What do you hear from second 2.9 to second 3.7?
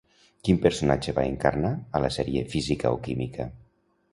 o Química?